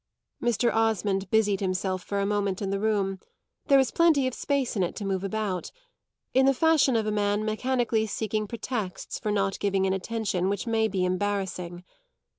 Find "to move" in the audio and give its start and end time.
4.95-5.23